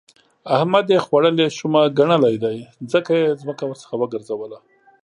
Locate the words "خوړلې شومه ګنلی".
1.05-2.35